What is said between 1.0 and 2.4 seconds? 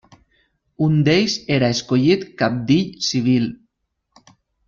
d'ells era escollit